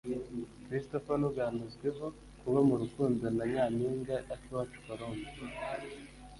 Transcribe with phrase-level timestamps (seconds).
[0.67, 2.05] Christopher wanuganuzweho
[2.39, 5.29] kuba mu rukundo na Nyampinga Akiwacu Colombe